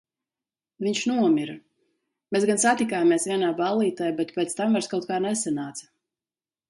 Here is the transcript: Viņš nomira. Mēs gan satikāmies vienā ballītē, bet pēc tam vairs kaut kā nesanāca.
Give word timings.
Viņš 0.85 1.01
nomira. 1.09 1.57
Mēs 2.35 2.47
gan 2.51 2.61
satikāmies 2.63 3.29
vienā 3.33 3.51
ballītē, 3.63 4.09
bet 4.23 4.33
pēc 4.39 4.57
tam 4.63 4.75
vairs 4.79 4.91
kaut 4.95 5.07
kā 5.13 5.21
nesanāca. 5.27 5.91